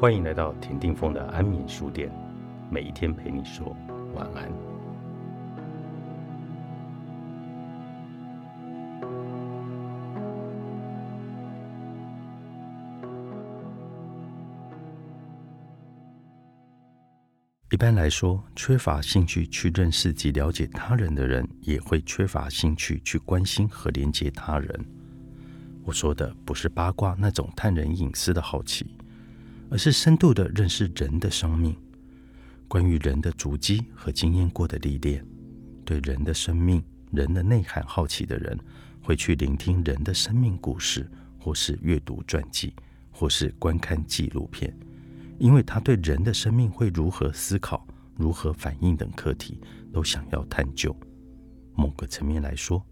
[0.00, 2.10] 欢迎来到田定峰的安眠书店，
[2.70, 3.76] 每一天陪你说
[4.14, 4.50] 晚安。
[17.70, 24.82] 一般来说，缺乏兴趣去认识及了解他人的人，也会缺乏兴趣去关心和连接他人。
[25.84, 28.96] 我说的不是八卦那种探人隐私的好奇。
[29.70, 31.76] 而是深度的认识人的生命，
[32.66, 35.24] 关于人的足迹和经验过的历练，
[35.84, 38.58] 对人的生命、人的内涵好奇的人，
[39.00, 42.74] 会去聆听人的生命故事，或是阅读传记，
[43.12, 44.76] 或是观看纪录片，
[45.38, 49.60] 因为他对人的生命会如何思考、如何反应等课题
[49.92, 50.94] 都想要探究。
[51.76, 52.84] 某个层面来说，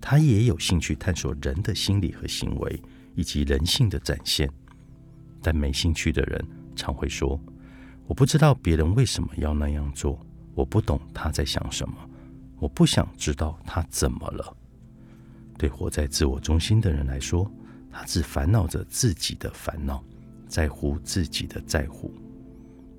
[0.00, 2.82] 他也有兴趣探索人的心理和行为，
[3.14, 4.50] 以及人性的展现。
[5.46, 6.44] 但没兴趣的人
[6.74, 7.40] 常会说
[8.08, 10.18] ：“我不知道别人为什么要那样做，
[10.56, 11.94] 我不懂他在想什么，
[12.58, 14.56] 我不想知道他怎么了。”
[15.56, 17.48] 对活在自我中心的人来说，
[17.92, 20.02] 他只烦恼着自己的烦恼，
[20.48, 22.12] 在乎自己的在乎。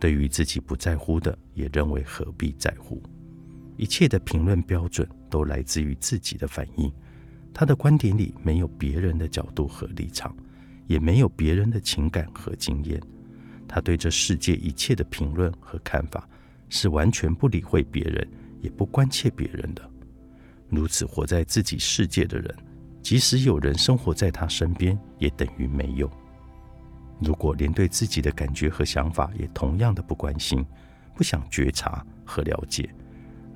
[0.00, 3.00] 对于自己不在乎的，也认为何必在乎？
[3.76, 6.92] 一切的评论标准都来自于自己的反应。
[7.54, 10.34] 他的观点里没有别人的角度和立场。
[10.92, 13.00] 也没有别人的情感和经验，
[13.66, 16.28] 他对这世界一切的评论和看法
[16.68, 18.28] 是完全不理会别人，
[18.60, 19.82] 也不关切别人的。
[20.68, 22.54] 如此活在自己世界的人，
[23.00, 26.10] 即使有人生活在他身边，也等于没有。
[27.22, 30.62] 如果连对自己的感觉和想法也同样的不关心、
[31.14, 32.86] 不想觉察和了解，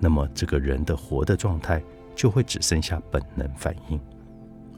[0.00, 1.82] 那么这个人的活的状态
[2.14, 4.00] 就会只剩下本能反应：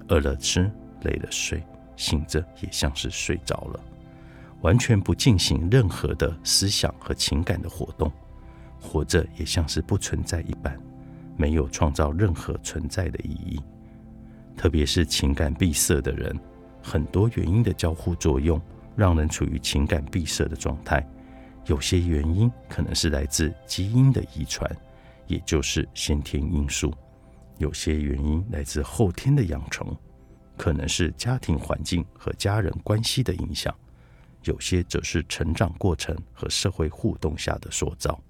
[0.09, 0.69] 饿了吃，
[1.03, 1.63] 累了睡。
[1.99, 3.81] 醒着也像是睡着了，
[4.61, 8.09] 完全不进行任何的思想和情感的活动；
[8.81, 10.81] 活着也像是不存在一般，
[11.37, 13.61] 没有创造任何存在的意义。
[14.57, 16.39] 特别是情感闭塞的人，
[16.81, 18.61] 很多原因的交互作用，
[18.95, 21.05] 让人处于情感闭塞的状态。
[21.67, 24.71] 有些原因可能是来自基因的遗传，
[25.27, 26.91] 也就是先天因素；
[27.59, 29.95] 有些原因来自后天的养成。
[30.59, 33.75] 可能是家庭环境和家人关系的影响，
[34.45, 38.21] 有些则是成长过程和社会互动下的塑造。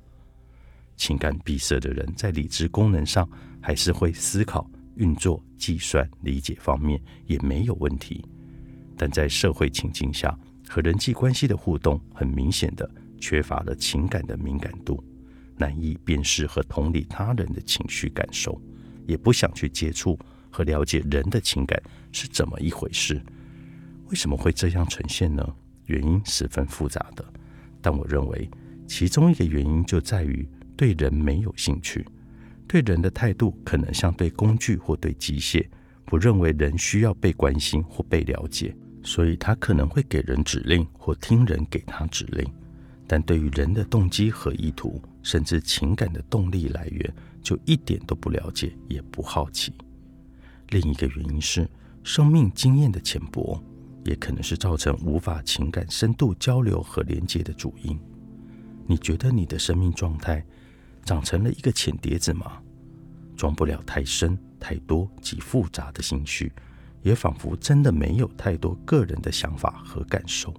[0.97, 3.29] 情感闭塞的人在理智功能上
[3.63, 8.25] 还是会思考、运作、计算、理解方面也没有问题，
[8.97, 12.89] 但在社会情境下和人际关系的互动，很明显的
[13.21, 15.03] 缺乏了情感的敏感度，
[15.57, 18.61] 难以辨识和同理他人的情绪感受，
[19.07, 20.19] 也不想去接触。
[20.51, 21.81] 和了解人的情感
[22.13, 23.21] 是怎么一回事？
[24.09, 25.47] 为什么会这样呈现呢？
[25.87, 27.25] 原因十分复杂的，
[27.81, 28.51] 但我认为
[28.87, 32.07] 其中一个原因就在于对人没有兴趣，
[32.67, 35.67] 对人的态度可能像对工具或对机械，
[36.05, 42.47] 不认为人需要被关心或被了解，所以他可能会给人指令或听人给他指令，
[43.07, 49.73] 但对于人的动机和意图，甚至情感的动力来源，就一点都不了解，也不好奇。
[50.71, 51.69] 另一个原因是
[52.03, 53.63] 生命经验的浅薄，
[54.05, 57.99] 也可能是造成无法情感深度交流和连接的主因。
[58.87, 60.45] 你觉得你的生命状态
[61.05, 62.61] 长成了一个浅碟子吗？
[63.37, 66.53] 装不了太深、太多及复杂的情绪，
[67.03, 70.53] 也仿佛真的没有太多个人的想法和感受。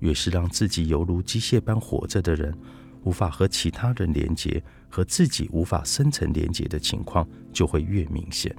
[0.00, 2.56] 越是让自己犹如机械般活着的人，
[3.04, 8.54] 无法和其他人连接，和自己无法深层连接的情况就会越明显。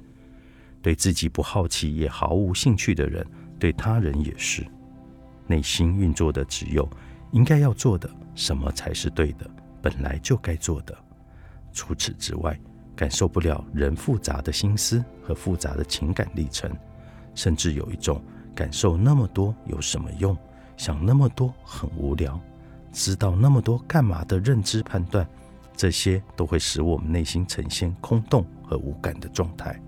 [0.88, 3.22] 对自己不好奇也毫无兴趣的人，
[3.58, 4.66] 对他人也是。
[5.46, 6.88] 内心运作的只有
[7.32, 9.46] 应该要做的，什么才是对的，
[9.82, 10.96] 本来就该做的。
[11.74, 12.58] 除此之外，
[12.96, 16.74] 感受不了人复杂的心思和复杂的情感历程，
[17.34, 18.22] 甚至有一种
[18.54, 20.34] 感受那么多有什么用，
[20.78, 22.40] 想那么多很无聊，
[22.94, 25.28] 知道那么多干嘛的认知判断，
[25.76, 29.78] 这些都会使我们内心呈现空洞和无感的状态。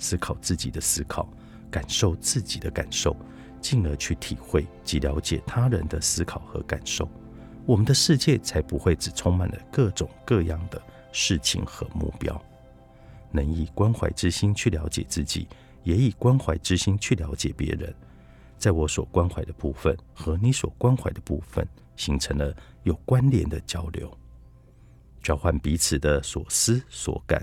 [0.00, 1.28] 思考自己的思考，
[1.70, 3.14] 感受自己的感受，
[3.60, 7.08] 进而去体会及了解他人的思考和感受，
[7.66, 10.82] 我们的世界才不会只充满了各种各样的
[11.12, 12.42] 事情和目标。
[13.30, 15.46] 能以关怀之心去了解自己，
[15.84, 17.94] 也以关怀之心去了解别人，
[18.58, 21.64] 在我所关怀的部分和你所关怀的部分
[21.94, 22.52] 形成了
[22.82, 24.10] 有关联的交流，
[25.22, 27.40] 交换彼此的所思所感。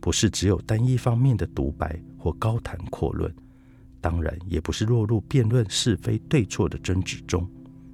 [0.00, 3.34] 不是只有单一方面的独白或高谈阔论，
[4.00, 7.48] 当然也不是落入辩论是非对错的争执中，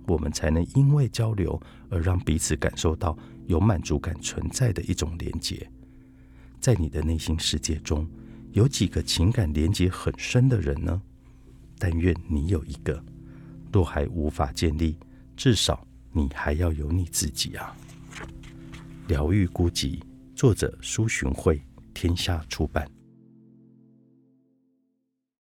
[0.07, 3.17] 我们才能因为交流而让彼此感受到
[3.47, 5.69] 有满足感存在的一种连结。
[6.61, 8.09] 在你的内心世界中，
[8.53, 11.01] 有几个情感连结很深的人呢？
[11.79, 13.03] 但愿你有一个。
[13.73, 14.97] 若还无法建立，
[15.37, 17.77] 至少你还要有你自己啊！
[19.09, 20.01] 疗愈孤寂，
[20.37, 21.61] 作者苏洵慧，
[21.95, 22.94] 天下出版。